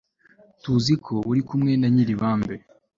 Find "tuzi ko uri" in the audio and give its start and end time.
0.61-1.41